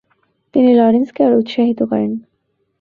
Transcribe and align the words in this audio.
তিনি 0.53 0.69
লরেন্সকে 0.73 1.21
আরো 1.23 1.35
উৎসাহিত 1.37 1.79
করেন। 1.83 2.11